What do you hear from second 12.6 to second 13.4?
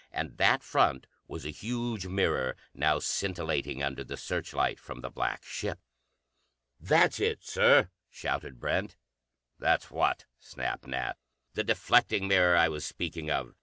was speaking